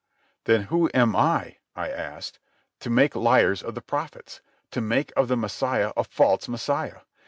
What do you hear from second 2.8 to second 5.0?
make liars of the prophets? to